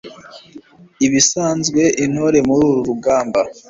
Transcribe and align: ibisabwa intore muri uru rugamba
ibisabwa 1.05 1.83
intore 2.03 2.37
muri 2.47 2.61
uru 2.69 2.79
rugamba 2.89 3.41